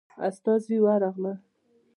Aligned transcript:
استازي 0.27 0.77
ورغلل. 0.85 1.37